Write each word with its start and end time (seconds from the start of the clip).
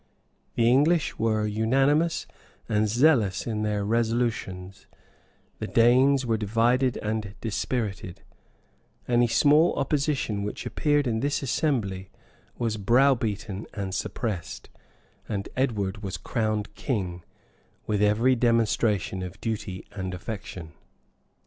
The 0.55 0.67
English 0.67 1.19
were 1.19 1.45
unanimous 1.45 2.25
and 2.67 2.87
zealous 2.89 3.45
in 3.45 3.61
their 3.61 3.85
resolutions; 3.85 4.87
the 5.59 5.67
Danes 5.67 6.25
were 6.25 6.37
divided 6.39 6.97
and 7.03 7.35
dispirited: 7.39 8.23
any 9.07 9.27
small 9.27 9.75
opposition, 9.77 10.41
which 10.41 10.65
appeared 10.65 11.05
in 11.05 11.19
this 11.19 11.43
assembly, 11.43 12.09
was 12.57 12.77
browbeaten 12.77 13.67
and 13.75 13.93
suppressed; 13.93 14.71
and 15.29 15.47
Edward 15.55 16.01
was 16.01 16.17
crowned 16.17 16.73
king, 16.73 17.23
with 17.85 18.01
every 18.01 18.35
Demonstration 18.35 19.21
of 19.21 19.39
duty 19.39 19.85
and 19.91 20.15
affection. 20.15 20.71